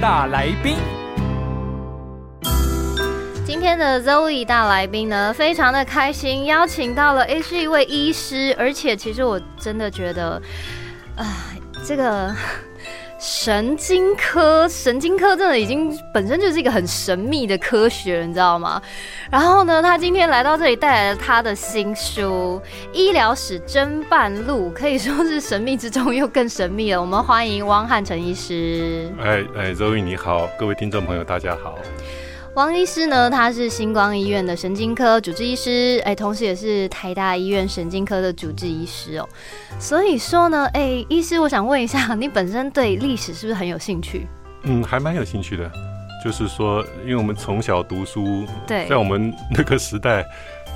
[0.00, 0.76] 大来宾，
[3.44, 10.40] 今天的 Zoe 大来宾呢，非常的开心，邀请到了，诶，是一位医师，而且其实我真的觉得，
[11.16, 11.26] 啊、
[11.84, 12.32] 这个
[13.18, 18.80] 神经科，神经科真的已经本身就是一个很神秘的科学，你知道吗？
[19.28, 22.62] 然后呢，他今天来到这里，带来了他的新书
[22.94, 27.00] 《医疗史侦办录》，可以说是神秘之中又更神秘了。
[27.00, 29.10] 我们欢迎汪汉成医师。
[29.20, 31.76] 哎哎，周宇你好，各位听众朋友大家好。
[32.58, 39.28] 王医师呢，他是星光医院的神经科主治医师，哎，同时也是台大医院神经科的主治医师哦。
[39.78, 44.26] 所以说呢，哎，医师，我想问一下， 你本身对历史是不是很有兴趣？
[44.64, 45.70] 嗯，还蛮有兴趣的，
[46.24, 50.26] 就是说，因为我们从小读书，对在我们那个时代，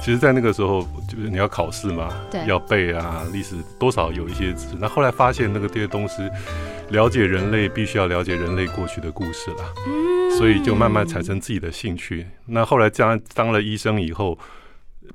[0.01, 4.77] 其实，在那个时候，就是你要考试嘛，对要背啊，历史多少有一些知识。
[4.79, 6.31] 那后来发现，那个这些东西，
[6.91, 12.27] 了解人类必须要了解人类过去的故事啦，嗯所以就慢慢产生自己的兴趣。
[12.47, 14.39] 那后来这样当了医生以后。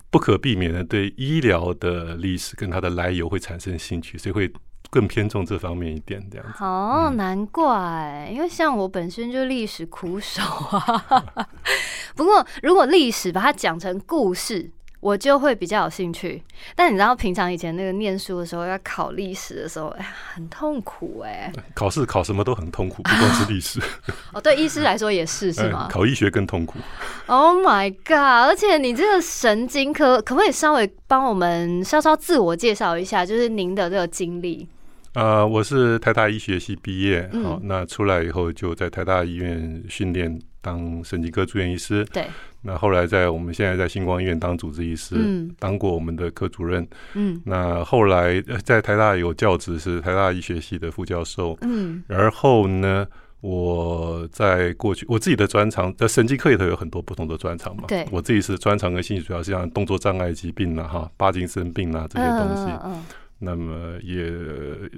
[0.10, 4.52] 不可避免的对医疗的历史跟它的来由会产生兴趣，所以会
[4.90, 6.64] 更偏重这方面一点，这样子。
[6.64, 11.48] 哦，难怪，因为像我本身就历史苦手啊。
[12.16, 14.70] 不过，如果历史把它讲成故事，
[15.00, 16.42] 我就会比较有兴趣。
[16.76, 23.80] 但你知道，平常以前那个念书的时候，要考历史的时候，哎呀，很痛苦哎、考试考什么都很痛苦，不光是历史，
[24.34, 25.92] 哦，对医师来说也是， 是吗嗯？
[25.92, 26.80] 考医学更痛苦。
[27.28, 28.50] Oh my god！
[28.50, 34.68] 而且你这个神经科，可不可以稍微帮我们稍稍自我介绍一下，就是您的这个经历？
[35.14, 42.06] 呃，我是台大医学系毕业，嗯好、那出来以后就在台大医院训练当神经科住院医师。
[42.14, 42.28] 对，
[42.68, 46.86] 那后来在我们现在在星光医院当主治医师，嗯当过我们的科主任。
[47.14, 51.58] 嗯那后来呃在台大有教职，是台大医学系的副教授。
[51.62, 53.08] 嗯然后呢，
[53.40, 57.86] 我在过去我自己的专长，在神经科里头有很多不同的专长嘛。
[57.88, 62.64] 对我自己是专长跟兴趣主要是像动作障碍疾病啦、哈，帕金森病啦、这些东西。
[62.84, 63.06] 嗯嗯
[63.40, 64.30] 那么也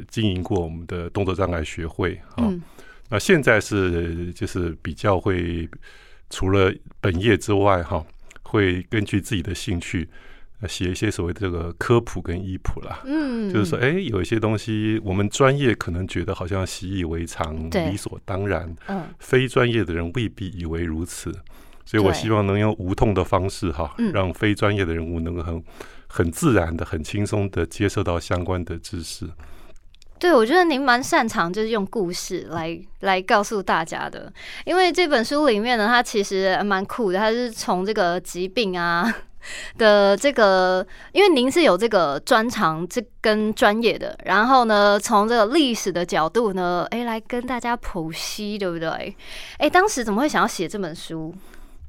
[0.08, 2.48] 经营过我们的动作障碍学会啊。
[2.48, 2.60] 嗯
[3.12, 5.68] 那现在是就是比较会
[6.30, 8.06] 除了本业之外哈，
[8.44, 10.08] 会根据自己的兴趣
[10.62, 13.02] 呃写一些所谓的这个科普跟医谱啦。
[13.06, 21.34] 嗯就是说，哎、有一些东西我们专业可能觉得好像习以为常、理所当然，嗯非专业的人未必以为如此。
[21.86, 25.64] 所以我希望能用无痛的方式哈嗯，让非专业的人物能够很
[26.08, 29.28] 很自然的、很轻松的接受到相关的知识。
[30.20, 34.32] 对，我觉得您蛮擅长就是用故事来来告诉大家的，
[34.66, 39.12] 因为这本书里面呢，它其实蛮酷的，它是从这个疾病啊
[39.78, 49.16] 的这个，因为您是有这个专长这跟专业的，然后呢，从这个历史的角度呢，哎，来跟大家剖析，对不对？
[49.58, 51.34] 哎，当时怎么会想要写这本书？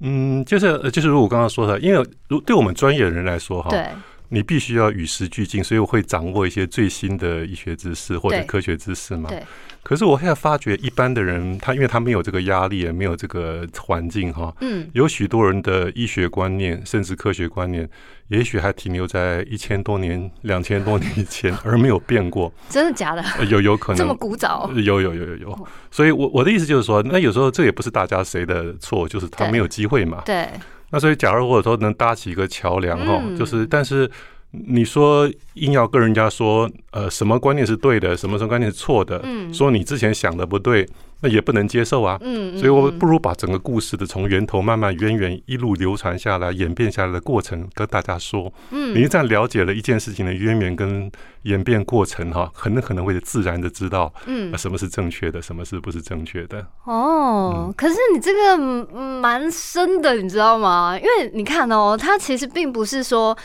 [0.02, 3.86] 嗯，就是呃就是如果我刚刚说的，因为如对我们专业的人来说哈，对，
[4.30, 9.28] 你必须要与时俱进，所以我会掌握一些最新的医学知识或者科学知识嘛。
[9.28, 9.42] 对。
[9.82, 17.88] 可是我现在发觉，一般的人他因为他没有这个压力，也没有这个环境哈，嗯，有许多人的医学观念甚至科学观念，
[18.28, 22.52] 也许还停留在一千多年、两千多年以前，而没有变过。
[22.68, 23.22] 真的假的？
[23.38, 24.70] 呃有有可能 这么古早？
[24.72, 30.22] 呃有有有有有，所以我我的意思就是说，那有时候这也不是大家谁的错，就是他对没有机会嘛。
[30.26, 30.46] 对，
[30.90, 33.36] 那所以，假如我说能搭起一个桥梁哈，嗯。
[33.36, 34.10] 就是但是
[34.52, 40.84] 你说硬要跟人家说，呃，什么观念是对的，什么什么观念是错的，嗯说你之前想的不对，
[41.20, 42.18] 那也不能接受啊。
[42.20, 48.52] 嗯，所以，我嗯不如把整个故事的从源头慢慢渊源一路流传下来、演变下来的过程跟大家说。
[48.72, 51.08] 嗯你一旦了解了一件事情的渊源跟
[51.42, 56.66] 演变过程，哈，很可能会自然的知道嗯呃什么是正确的，什么是不是正确的。
[56.86, 60.98] 哦，嗯可是你这个嗯蛮深的，你知道吗？
[60.98, 63.36] 因为你看哦，它其实并不是说。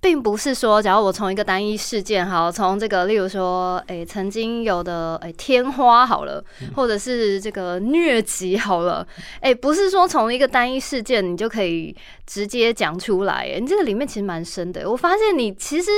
[0.00, 9.06] 并不是说，假如我从一个单一事件，好，从这个，例如说，诶、曾经有的，诶、天花好了，嗯或者是这个疟疾好了，
[9.40, 14.88] 诶、不是说从一个单一事件你就可以直接讲出来，诶，你这个里面其实蛮深的。
[14.88, 15.90] 我发现你其实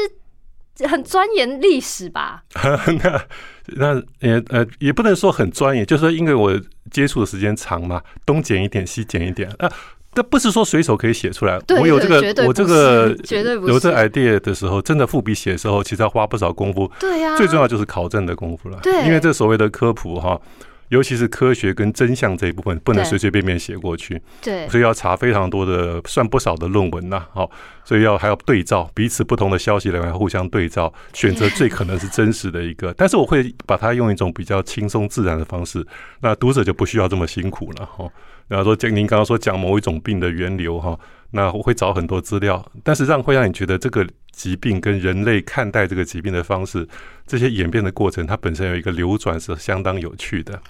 [0.88, 2.44] 很钻研历史吧？
[2.54, 3.26] 那
[3.76, 6.58] 那也呃也不能说很专业，就是说因为我
[6.90, 9.70] 接触的时间长嘛，东剪一点，西剪一点啊。
[10.18, 11.60] 这不是说随手可以写出来。
[11.80, 16.90] 我有这个，我这个绝对有这 idea 的时候，真的复笔写的时候，其实要花不少功夫。
[16.98, 18.80] 对呀、最重要就是考证的功夫了。
[18.82, 20.36] 对因为这所谓的科普哈，
[20.88, 27.26] 尤其是科学跟真相这一部分，不能对随随便便写过去，对所以要查非常多的，算不少的论文呐。
[27.32, 27.50] 好，
[27.85, 32.93] 所以要还要对照彼此不同的消息来源，互相对照，选择最可能是真实的一个。
[32.99, 35.87] 但是我会把它用一种比较轻松自然的方式，
[36.20, 38.08] 那读者就不需要这么辛苦了哈。
[38.49, 40.99] 然后说讲您刚刚说讲某一种病的源流哈，
[41.30, 46.88] 那我会找很多资料，但是让会让你觉得这个疾病跟人类看待这个疾病的方式，
[47.26, 50.60] 这些演变的过程，它本身有一个流转是相当有趣的。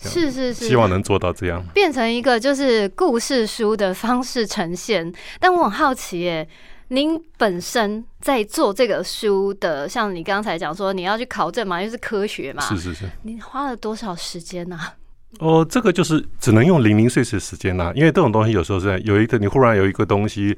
[0.00, 1.60] 是是是，希望能做到这样。
[1.74, 5.12] 变成一个就是故事书的方式呈现。
[5.40, 6.48] 但我很好奇耶，
[6.88, 13.06] 您本身在做这个书的，像你刚才讲说你要去考证嘛，因为是科学嘛，是是是。
[13.22, 14.94] 你花了多少时间呢、啊？
[15.40, 20.56] 哦，这个就是只能用零零碎碎的时间啦、因为这种东西有时候是有一个你忽然有一个东西。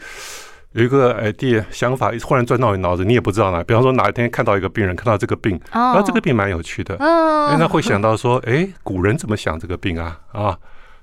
[0.72, 3.60] 有一个 idea 想法忽然钻到你脑子，你也不知道哪。
[3.64, 10.20] 比方说哪一天看到一个病人，看到这个病，哦然后这个病蛮有趣的，那会想到说，哎，古人怎么想这个病啊？
[10.30, 10.56] 啊，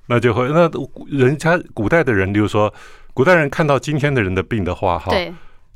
[0.06, 0.72] 那就会那
[1.10, 2.74] 人家古代的人，例如说
[3.14, 5.12] 古代人看到今天的人的病的话，哈，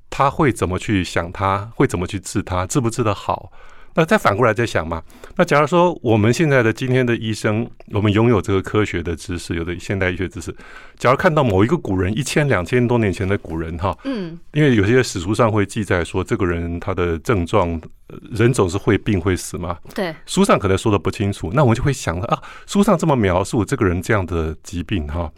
[0.10, 1.70] 他会怎么去想他？
[1.76, 2.66] 会怎么去治他？
[2.66, 3.52] 治不治得好？
[3.94, 5.02] 那再反过来再想嘛。
[5.36, 10.54] 那假如说我们现在的今天的医生，我们拥有这个科学的知识，有的现代医学知识，
[10.98, 17.70] 假如看到某一个古人一千两千多年前的古人哈，嗯因为有些史书上会记载说这个人他的症状，
[18.08, 25.32] 呃人总是会病会死嘛，对书上可能说的不清楚，那我们就会想了啊，书上这么描述这个人这样的疾病哈，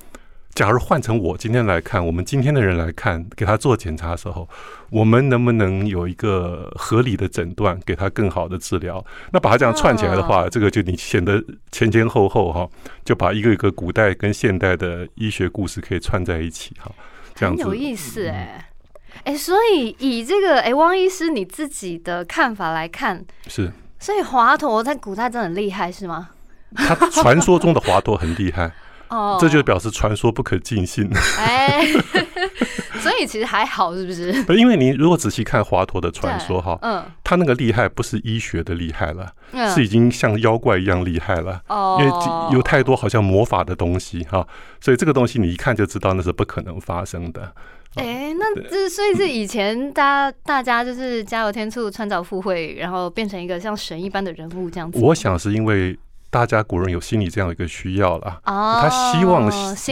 [0.54, 4.48] 假如换成我今天来看，我们今天的人来看，给他做检查的时候，
[4.92, 9.04] 我们能不能有一个合理的诊断，给他更好的治疗？
[9.32, 12.70] 那把它这样串起来的话，这个就你显得前前后后哈，
[13.04, 16.92] 就把一个一个古代跟现代的医学故事可以串在一起哈，
[17.34, 18.70] 这样子有意思哎、
[19.24, 23.72] 哎、所以以这个哎、汪医师你自己的看法来看，是。
[23.98, 26.30] 所以华佗在古代真的很厉害是吗？
[26.76, 28.72] 他传说中的华佗很厉害，
[29.10, 31.10] 哦，这就表示传说不可尽信。
[31.38, 31.86] 哎，
[33.00, 34.44] 所以其实还好是不是？
[34.44, 41.62] 不因为你如果仔细看华佗的传说哈，嗯他那个厉害不是医学的厉害了，嗯是已经像妖怪一样厉害了。
[41.68, 44.48] 哦因为有太多好像魔法的东西哈，
[44.82, 47.54] 所以这个东西你一看就知道那是不可能发生的。
[47.96, 50.02] 哎、那这所以是以前大
[50.32, 54.98] 家大家就是加油添醋、穿凿附会，然后变成一个像神一般的人物这样子。
[55.00, 55.96] 我想是因为
[56.34, 59.46] 大家古人有心理这样一个需要了，哦，他希望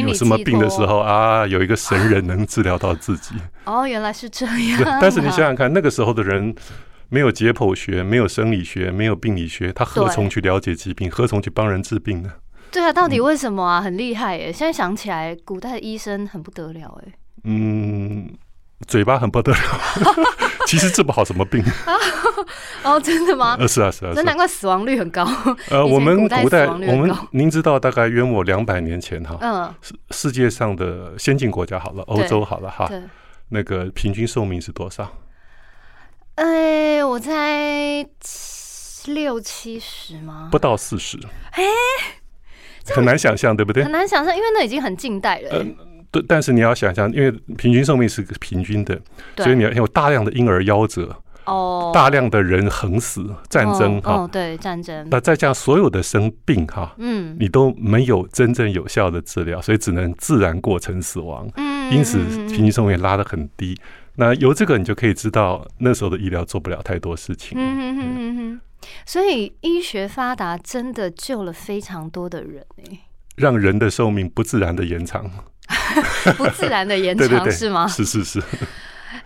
[0.08, 3.36] 有什么病的时候啊，有一个神人能治疗到自己。
[3.66, 4.98] 哦，原来是这对样。
[5.00, 6.56] 但是你想想看，那个时候的人
[7.10, 11.12] 没有解剖学，没有生理学，没有病理学，他何从去了解疾病？
[11.12, 12.32] 何从去帮人治病呢？
[12.72, 13.80] 对啊，到底嗯为什么啊？
[13.80, 14.52] 很厉害耶！
[14.52, 17.14] 现在想起来，古代的医生很不得了哎。
[17.44, 18.28] 嗯，
[18.88, 19.58] 嘴巴很不得了，
[20.68, 21.64] 其实治不好什么病。
[22.84, 23.56] 哦，真的吗？
[23.60, 24.24] 呃，是啊，是啊，那啊。
[24.24, 25.28] 难怪死亡率很高。
[25.70, 32.90] 呃，我们古代我们您知道，大概约莫两百年前哈，嗯，世世界上的先进国家好了，欧洲好了哈，
[33.50, 35.12] 那个平均寿命是多少？
[36.36, 40.50] 哎，我猜七六七十吗？
[40.52, 41.18] 不到四十。
[41.52, 41.64] 哎
[42.96, 43.92] 很难想象，对不对很？
[43.92, 45.64] 难想象，因为那已经很近代了。
[46.12, 49.00] 对，但是你要想象，因为平均寿命是个平均的，
[49.38, 51.16] 所以你要有大量的婴儿夭折，
[51.46, 55.08] 哦，大量的人横死，战争哈哦哦，，对，战争。
[55.10, 63.80] 那再加上所有的生病哈，嗯你都没有真正有效的治疗，所以只能自然过程死亡，嗯因此平均寿命拉得很低。
[64.16, 67.58] 那由这个你就可以知道，那时候的医疗做不了太多事情。
[67.58, 68.62] 嗯哼哼哼哼。
[69.06, 73.00] 所以医学发达真的救了非常多的人哎，
[73.38, 75.30] 让人的寿命不自然的延长，
[76.38, 77.88] 不自然的延对对对，长是吗？
[77.88, 78.42] 是是是，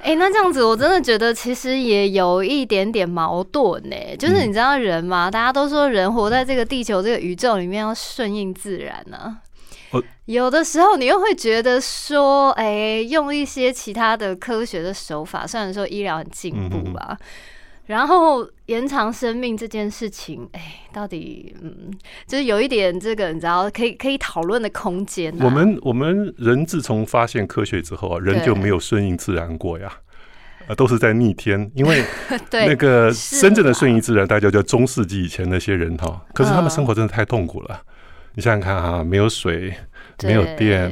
[0.02, 4.48] 哎、那这样子我真的觉得其实也有一点点矛盾呢、就是嗯。
[4.48, 9.38] 你知道人嘛，大家都说人活在这个地球这个宇宙里面要顺应自然呢、
[9.92, 10.04] 哦。
[10.26, 17.18] 有的时候你又会觉得说，哎、用一些其他的科学的手法，虽然说医疗很进步嗯吧，
[17.86, 21.92] 然后延长生命这件事情，哎、到底嗯，
[22.28, 25.46] 就是有一点这个你知道可以可以讨论的空间、啊。
[25.46, 29.92] 我们我们人自从发现科学之后啊，人就没有顺应自然过呀。
[30.68, 32.04] 呃，都是在逆天，因为
[32.50, 37.84] 对那个是真正的顺应自然，大家叫中世纪以前那些人哈，可是他们嗯生活真的太痛苦了。
[38.34, 39.72] 你想想看啊，没有水，
[40.24, 40.92] 没有电，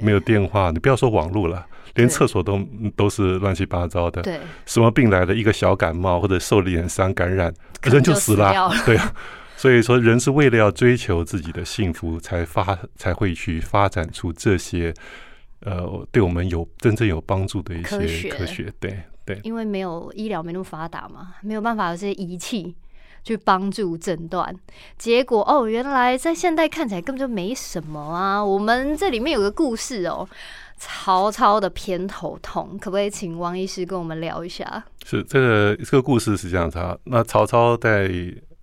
[0.00, 1.66] 没有电话，你不要说网络了，
[1.98, 2.58] 连厕所都
[2.96, 4.22] 都是乱七八糟的。
[4.22, 7.52] 对，什么病来了，一个小感冒或者受了一点伤感染，
[7.82, 8.72] 人就死了。
[8.86, 9.14] 对啊，
[9.56, 14.94] 所以说人是为了要追求自己的幸福，才发才会去发展出这些
[15.60, 18.28] 呃对我们有真正有帮助的一些科学。
[18.30, 18.72] 科学。
[18.80, 22.74] 对对，因为没有医疗没那么发达嘛，没有办法有这些仪器
[23.28, 24.54] 去帮助诊断。
[24.96, 28.42] 结果哦，原来在现代看起来根本就没什么啊。
[28.42, 30.26] 我们这里面有个故事哦，
[30.78, 34.82] 曹操的偏头痛，可不可以请王医师跟我们聊一下？
[35.04, 36.96] 是这个这个故事是这样子啊。
[37.04, 38.10] 那曹操在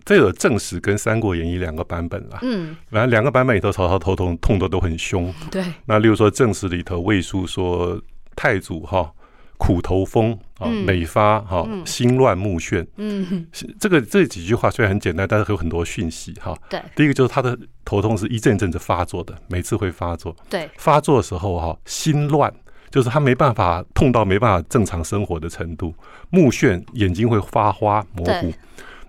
[0.04, 2.40] 这有正史跟《三国演义》两个版本啦。
[2.42, 5.32] 嗯，反正两个版本里头，曹操头痛痛的都很凶。
[5.52, 8.02] 对，那例如说正史里头魏书说
[8.36, 9.12] 太祖哈
[9.58, 12.86] 苦头风啊，嗯每发哈嗯心乱目眩。
[12.98, 16.58] 嗯，是这个这几句话虽然很简单，但是有很多讯息哈。
[16.70, 20.36] 对第一个就是他的头痛是一阵一阵子发作的，每次会发作。
[20.50, 22.54] 对，发作的时候哈，心乱，
[22.90, 25.94] 就是他没办法痛到没办法正常生活的程度。
[26.30, 28.54] 目眩，眼睛会发花模糊。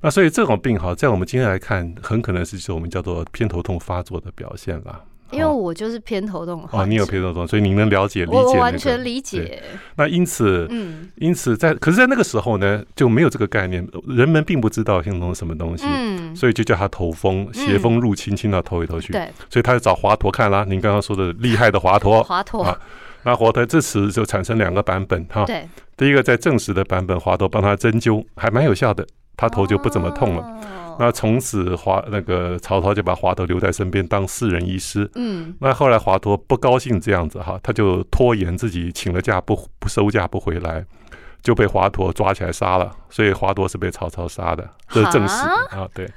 [0.03, 5.01] 那所以这种病哈，在我们今天来看，很可能是就是我们叫做偏头痛发作的表现啦。
[5.31, 9.21] 因为我就是偏头痛的哦，你有偏头痛，所以你能了解理解、我那个、我完全理。
[9.21, 9.61] 解，
[9.97, 19.13] 那因此，嗯因此在可是，在那个时候呢，就没有这个概念，人们并不知道偏头痛是什么东西，嗯，所以就叫它头风，邪风入侵，侵到头里头去。
[19.13, 20.65] 对，所以他就找华佗看啦。
[20.69, 22.79] 您刚刚说的厉害的华佗， 华佗啊，
[23.25, 25.45] 那华佗这时就产生两个版本哈。
[25.45, 29.05] 对，第一个在正史的版本，华佗帮他针灸，还蛮有效的，
[29.37, 30.41] 他头就不怎么痛了。
[30.41, 35.11] 了那从此华那个曹操就把华佗留在身边当私人医师。
[35.15, 40.83] 嗯，那后来华佗不高兴这样子哈，他就拖延自己请了假不不收假不回来，
[41.43, 42.91] 就被华佗抓起来杀了。
[43.11, 45.87] 所以华佗是被曹操杀的，这是正史啊。
[45.93, 46.09] 对。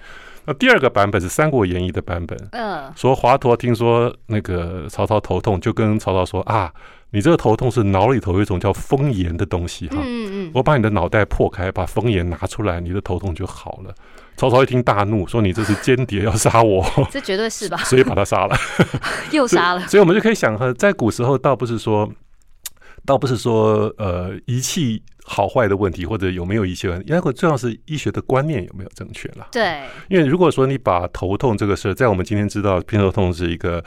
[0.50, 6.74] 那第二个版本是《三国演义》的版本，嗯，说华佗听说那个曹操头痛，就跟曹操说啊，
[7.12, 13.94] 你这个头痛是脑里头有一种叫风炎的东西哈，嗯嗯，我把你的脑袋破开，把风炎拿出来，你的头痛就好了。
[14.38, 17.78] 曹操一听大怒，说你这是间谍要杀我， 这绝对是吧？
[17.84, 18.58] 所以把他杀了。
[19.30, 22.12] 又杀了，所以我们就可以想哈，在古时候倒不是说，
[23.10, 29.48] 倒不是说呃仪器好坏的问题，或者有没有仪器的问题，因为重要是医学的观念有没有正确了。
[29.52, 33.84] 对，因为如果说你把头痛这个事儿，在我们今天知道偏头痛是一个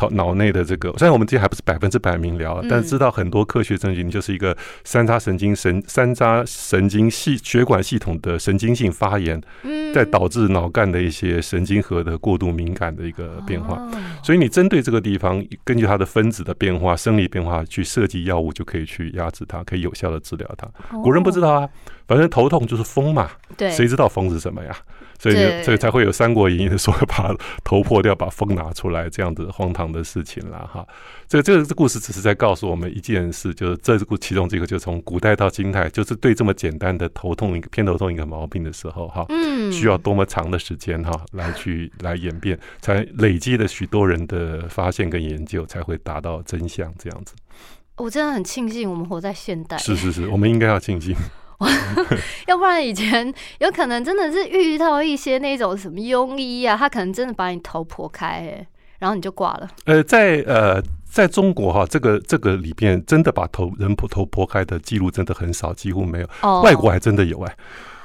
[0.00, 13.76] 头脑内的这个，虽然我们今天还不是百分之百明了，嗯但是知道很多科学证据，你就是一个三叉神经神三叉神经系血管系统的神经性发炎，嗯，再导致脑干的一些神经核的过度敏感的一个变化。
[13.76, 13.90] 哦
[14.22, 20.68] 所以你针对这个地方，根据它的分子的变化、生理变化去设计药物，就可以去压制它，可以有效的治疗它。
[21.02, 21.68] 古人不知道啊，
[22.06, 24.76] 反正头痛就是风嘛，哦对，谁知道风是什么呀？
[25.18, 30.86] 所以对所以才会有《三国演义》的说把头破掉，把风拿出来这样子荒唐的事情啦哈。
[31.28, 47.34] 这个这个故事只是在告诉我们一件事，就是这个其中这个，就从古代到今代，就是对这么简单的头痛一个偏头痛一个毛病的时候哈，嗯，需要多么长的时间哈来去来演变，才累积了许多人的发现跟研究，才会达到真相这样子。
[47.96, 51.14] 我真的很庆幸我们活在现代，是是是，我们应该要庆幸。
[52.48, 58.66] 要不然以前有可能真的是遇到一些那种什么庸医啊，他可能真的把你头剖开、哎，
[59.00, 59.68] 然后你就挂了。
[59.86, 60.80] 呃，在呃，
[61.10, 66.28] 在中国哈，这个这个里边真的把头人头头剖开的记录真的很少，几乎没有。
[66.42, 67.56] 哦外国还真的有哎、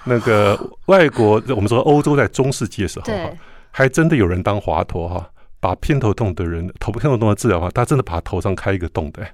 [0.05, 3.37] 那个 外国，我们说欧洲在中世纪的时候哈对，
[3.69, 9.31] 还真的有人当华佗哈，把偏头痛的人头偏头痛的治疗哈，他真的把头上开一个洞的、欸。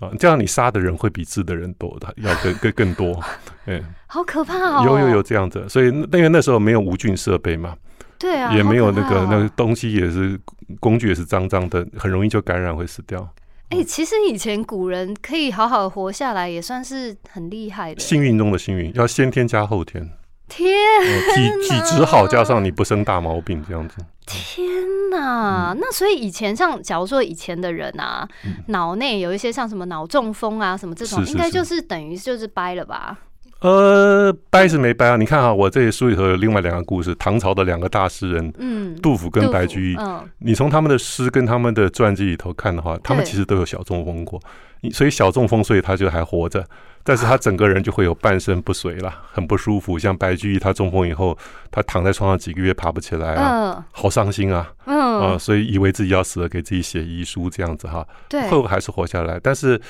[0.00, 3.22] 啊，这样你杀的人会比治的人多的，要更更更多。
[3.66, 4.82] 嗯，好可怕哦！
[4.84, 7.76] 有有有，这样子，所以那因为那时候没有无菌设备嘛，
[8.24, 10.40] 对啊，也没有那个那个东西也是
[10.80, 13.28] 工具也是脏脏的，很容易就感染会死掉。
[13.68, 18.00] 哎、其实以前古人可以好好活下来，也算是很厉害的。
[18.00, 20.10] 幸运中的幸运，要先天加后天，
[20.48, 23.96] 天呃体体质好加上你不生大毛病，这样子。
[24.24, 24.66] 天
[25.10, 25.76] 哪！
[25.78, 33.18] 那所以以前像假如说以前的人啊，嗯脑内有一些像什么脑中风啊什么这种，是是是应该就是等于就是掰了吧？
[33.64, 35.16] 呃，掰是没掰啊？
[35.16, 39.96] 你看啊，我这书里头有另外两个故事，唐朝的两个大诗人嗯，杜甫跟白居易。
[39.96, 44.38] 嗯，你从他们的诗跟他们的传记里头看的话，他们其实都有小中风过，
[44.82, 46.62] 你所以小中风，所以他就还活着，
[47.02, 49.98] 但是他整个人就会有半身不遂了，很不舒服。
[49.98, 51.34] 像白居易，他中风以后，
[51.70, 58.06] 他躺在床上几个月爬不起来啊，嗯好伤心啊啊、嗯，所以以为自己要死了，给自己写遗书这样子哈。
[58.28, 59.40] 对，后还是活下来。
[59.42, 59.80] 但是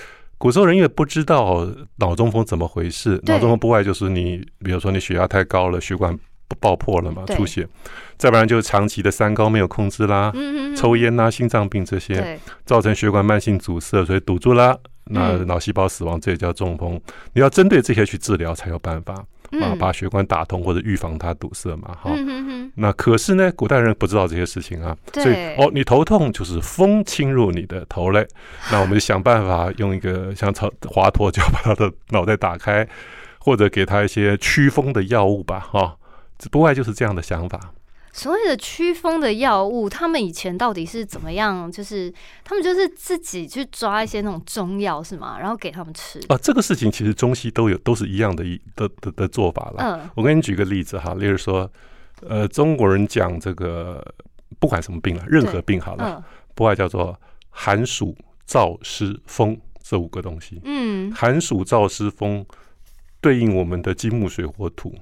[0.44, 6.14] 古时候人因为不知道脑中风怎么回事，脑中风不外就是你，比如说你血压太高了，血管
[6.60, 7.64] 爆破了嘛，出血；
[8.18, 10.30] 再不然就是长期的三高没有控制啦，
[10.76, 17.00] 抽烟啦、心脏病这些，造成血管慢性阻塞，所以堵住啦，那嗯脑细胞死亡这也叫中风。
[17.32, 17.80] 你要针对。
[17.80, 19.24] 这些去治疗才有办法
[19.60, 19.78] 啊，嗯。
[19.78, 22.10] 把血管打通或者预防它堵塞嘛，哈。
[22.14, 28.26] 嗯哼哼，那可是呢，古代人不知道这些事情啊，所以哦，你头痛就是风侵入你的头嘞，
[28.72, 32.86] 那我们就想办法用一个像草华佗，就把他的脑袋打开，
[33.38, 35.96] 或者给他一些驱风的药物吧，哈、
[36.38, 37.58] 只不外就是这样的想法。
[38.14, 41.70] 所谓的驱风的药物，他们以前到底是怎么样？
[41.70, 45.36] 就是他们就是自己去抓一些那种中药是吗？
[45.40, 46.20] 然后给他们吃。
[46.28, 49.82] 啊，这个事情其实中西都有，都是一样的一的的的做法了。
[49.82, 51.68] 嗯我给你举个例子哈，例如说，
[52.20, 54.00] 呃，中国人讲这个
[54.60, 56.22] 不管什么病了，任何病好了，嗯
[56.54, 57.18] 不外叫做
[57.50, 58.16] 寒暑
[58.46, 60.60] 燥湿风这五个东西。
[60.62, 62.46] 嗯寒暑燥湿风
[63.20, 64.94] 对应我们的金木水火土，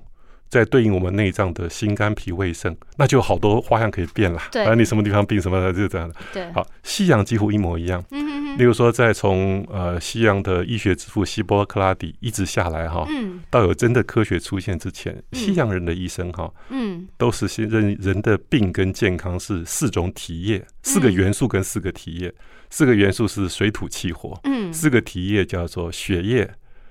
[0.52, 4.50] 再对应我们内脏的心肝脾胃肾，那就有好多花样可以变啦。
[4.52, 4.62] 对。
[4.66, 6.06] 反正你什么地方病什么的，就这样。
[6.06, 6.14] 的。
[6.30, 8.04] 对，好，西洋几乎一模一样。
[8.11, 8.59] 嗯哼哼。
[8.59, 13.40] 例如说，在从呃西洋的医学之父希波克拉底一直下来哈，嗯。
[13.49, 15.38] 到有真的科学出现之前，嗯。
[15.38, 17.09] 西洋人的医生哈，嗯。
[17.16, 22.30] 都是先认人的病跟健康是四种体液，四个嗯元素跟四个体液，
[22.68, 24.71] 四个元素是水土气火，嗯。
[24.71, 26.50] 四个体液叫做血液、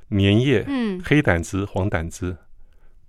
[0.09, 0.99] 粘液、嗯。
[1.05, 2.35] 黑胆汁、黄胆汁。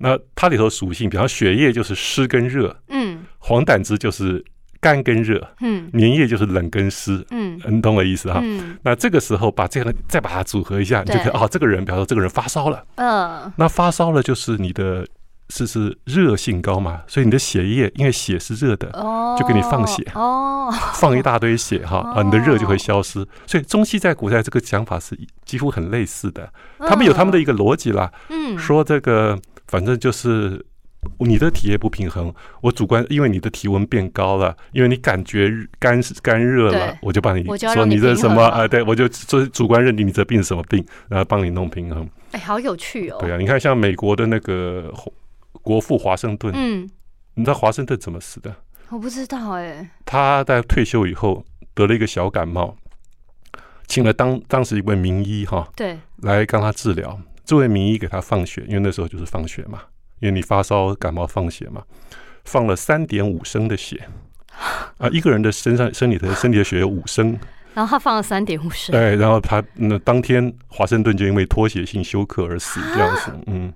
[0.02, 3.24] 那它里头属性，比方血液就是湿跟热，嗯。
[3.38, 4.44] 黄胆汁就是
[4.80, 5.88] 干跟热，嗯。
[5.92, 7.24] 粘液就是冷跟湿。
[7.30, 7.60] 嗯。
[7.68, 8.40] 你懂我意思哈？
[8.42, 8.76] 嗯。
[8.82, 15.06] 那这个时候把这个再把它组合一下，你就可以对哦，这个人，比方说这个人发烧了，呃那发烧了就是你的
[15.50, 23.24] 是是热性高嘛，所以你的血液因为血是热的，哦，就给你放血哦，放一大堆血哈啊，你的热就会消失。
[23.46, 28.58] 所以中西在古代这个讲法是几乎很类似的，他们有他们的一个逻辑啦，嗯。
[28.58, 29.38] 说这个
[29.72, 30.62] 反正就是。
[31.18, 35.50] 你的体液不平衡，我主观因为你的体温变高了，因为你感觉
[35.80, 38.68] 干干热了，我就帮你我就说你这什么啊？
[38.68, 42.08] 对，我就说主观认定你这病是什么病，然后帮你弄平衡。
[42.30, 43.16] 哎，好有趣哦。
[43.18, 44.94] 对啊，你看像美国的那个
[45.54, 46.88] 国父华盛顿，嗯，
[47.34, 48.54] 你知道华盛顿怎么死的？
[48.88, 49.90] 我不知道哎。
[50.04, 52.76] 他在退休以后得了一个小感冒，
[53.88, 57.20] 请了当当时一位名医哈对，来帮他治疗。
[57.44, 59.80] 这位名医给他放血，因为那时候就是放血嘛，
[60.20, 61.82] 因为你发烧感冒放血嘛，
[62.44, 64.00] 放了三点五升的血。
[64.98, 67.38] 啊，一个人的身上身体的身体的血有五升，
[67.72, 68.92] 然后他放了三点五升。
[68.92, 73.72] 对，然后他那当天华盛顿就因为脱血性休克而死，这样子，嗯，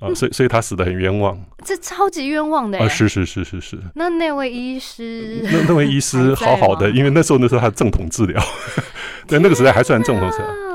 [0.00, 2.88] 啊，所以所以他死的很冤枉这超级冤枉的哎啊，。
[2.88, 8.40] 是是是是是，那那位医师，那那位医师好好的，因为那时候那时候他正统治疗，
[9.26, 10.71] 在那个时代还算正统治疗。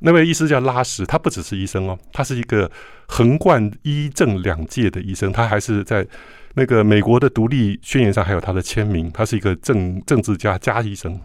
[0.00, 2.70] 啊，那位医师叫拉什，他不只是医生哦，他是一个
[3.06, 6.06] 横贯医政两界的医生，他还是在
[6.54, 11.20] 那个美国的独立宣言上还有他的签名，他是一个政政治家加医生。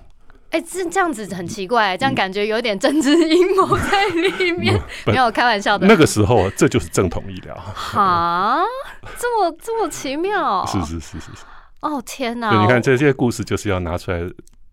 [0.52, 4.80] 哎，这这样子很奇怪，这样感觉有点政治阴谋在里面。
[5.04, 5.86] 不没有开玩笑的。
[5.86, 7.56] 那个时候，这就是正统医疗。
[7.56, 8.62] 哈，
[9.18, 10.66] 这么这么奇妙？
[10.66, 11.44] 是是是是是。
[11.82, 12.52] 哦天哪！
[12.52, 14.22] 对，你看这些故事就是要拿出来，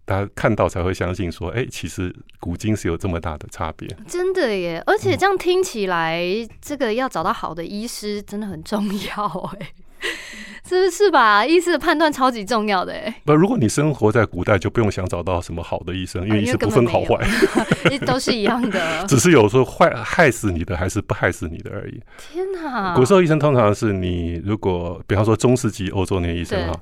[0.05, 3.89] 大家看到才会相信说，哎，其实古今是有这么大的差别。
[4.09, 6.23] 真的耶，而且这样听起来，
[6.61, 8.85] 这个要找到好的医师真的很重
[9.17, 9.71] 要哎，
[10.69, 11.47] 是不是吧？
[11.47, 17.17] 医师的判断超级重要的哎，不，如果你生活在古代，就不用想找到什么好的医生，因为为医师不分好坏，
[18.05, 19.07] 都是一样的。
[19.07, 22.03] 只是有时候坏害死你的还是不害死你的而已。
[22.19, 22.95] 天哪！
[22.97, 26.81] 古时候医生通常是你如果比方说中世纪欧洲那些医生对哈，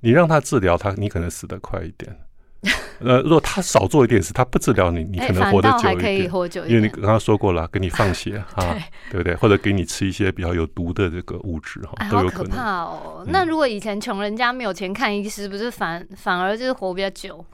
[0.00, 2.14] 你让他治疗他，你可能死得快一点。
[3.00, 5.98] 呃，如果他少做一点事，他不治疗你，你哎可能活得久一点。
[5.98, 6.76] 可以活久一点。
[6.76, 8.76] 因为你刚刚说过了，给你放血啊，
[9.10, 9.34] 对，不 对？
[9.36, 12.56] 或者给你吃一些比较有毒的这个物质哈都有可能。
[12.56, 13.22] 怕哦！
[13.24, 17.44] 嗯那如果以前穷人家没有钱看医师，不是反反而就是活比较久，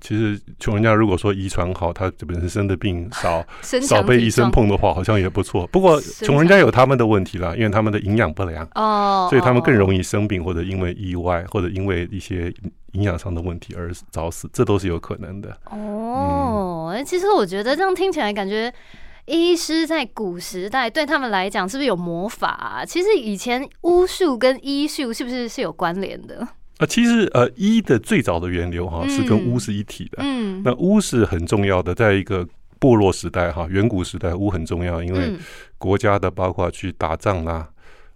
[0.00, 3.44] 其实穷人家如果说遗传好，他本身生的病少，
[3.82, 5.66] 少被医生碰的话，好像也不错。
[5.68, 12.54] 不过穷人家有他们的问题啦，因为他们的营养不良，哦，所以他们更容易生病，或者因为意外，或者因为一些
[12.96, 15.56] 营养上的问题而早死，这都是有可能的。
[15.70, 16.92] 哦。
[16.94, 18.72] 哎其实我觉得这样听起来，感觉
[19.26, 22.84] 医师在古时代对他们来讲是不是有魔法啊？
[22.84, 26.46] 其实以前巫术跟医术是不是是有关联的？
[26.78, 30.18] 啊，其实呃，医的最早的源流哈、嗯是跟巫是一体的。
[30.20, 32.46] 嗯，那巫是很重要的，在一个
[32.78, 35.38] 部落时代哈，远古时代巫很重要，因为嗯
[35.78, 37.68] 国家的包括去打仗啦，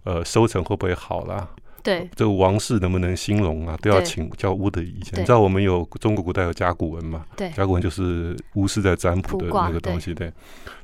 [0.05, 1.49] 呃，收成会不会好啦，
[1.83, 5.19] 对这个王室能不能兴隆啊，都要对请教巫的意见。
[5.19, 7.25] 你知道我们有中国古代有甲骨文嘛？
[7.35, 10.31] 对甲骨文就是巫师在占卜的那个东西，对。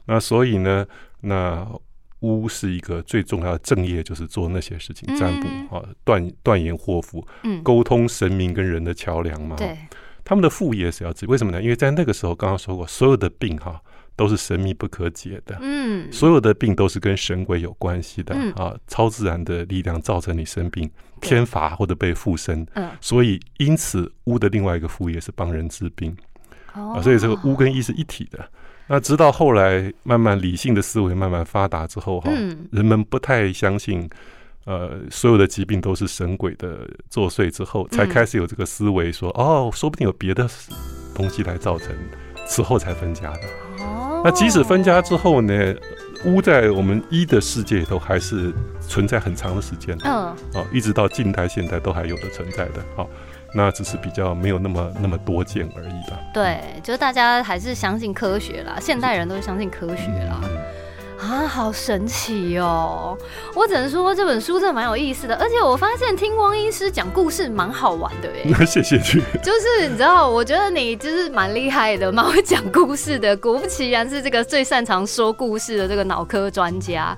[0.05, 0.85] 那所以呢，
[1.21, 1.67] 那
[2.21, 9.55] 巫是一个最重要的正业，就是做那些事情，占卜嗯啊，断断言祸福，嗯沟通神明跟人的桥梁嘛。
[9.55, 9.77] 对
[10.23, 11.61] 他们的副业是要治，为什么呢？
[11.61, 13.81] 因为在那个时候，刚刚说过，所有的病哈
[14.17, 18.51] 都是神秘不可解的，嗯，所有的病都是跟神鬼有关系的嗯。
[18.53, 20.89] 啊，超自然的力量造成你生病，
[21.21, 26.13] 天罚或者被附身，嗯，所以因此巫的另外一个副业是帮人治病
[26.73, 26.95] 哦。
[26.97, 28.45] 啊，所以这个巫跟医是一体的。
[28.87, 32.67] 那直到后来慢慢理性的思维慢慢发达之后哈，嗯。
[32.71, 34.09] 人们不太相信。
[34.65, 40.45] 呃，所有的疾病都是神鬼的作祟之后，才嗯开始有这个思维说，哦，说不定有别的
[41.15, 41.95] 东西来造成，
[42.45, 43.66] 此后才分家的。
[43.79, 45.75] 哦那即使分家之后呢，
[46.25, 52.83] 屋在我们一的世界里头还是存在很长的时间嗯，哦，一直到近代、现代都还有的存在的。
[52.95, 53.07] 好，
[53.53, 56.19] 那只是比较没有那么那么多见而已吧。
[56.33, 60.41] 对，就是大家还是相信科学啦，现代人都是相信科学啦。
[60.43, 60.49] 嗯
[61.19, 63.17] 啊，好神奇哦！
[63.55, 68.43] 我只能说这本书真的蛮有意思的，而且我发现听汪医师讲故事蛮好玩的耶。
[68.45, 69.01] 那 谢谢你。
[69.41, 73.35] 就是你知道，我觉得你就是蛮厉害的，蛮会讲故事的。
[73.37, 77.17] 果不其然是这个最擅长说故事的这个脑科专家。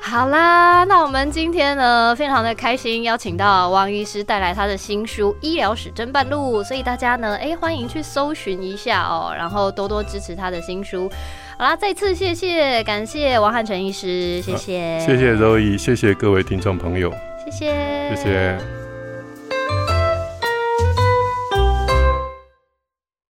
[0.00, 11.10] 好啦，那我们今天呢，非常的开心，邀请到汪医师带来他的新书《医疗史侦办录》，所以大家呢，哎，欢迎去搜寻一下哦，然后多多支持他的新书。
[11.58, 17.10] 好啦，再次谢谢，感谢王汉成医师，谢谢，谢谢周怡，谢谢各位听众朋友，
[17.44, 18.75] 谢谢，谢谢。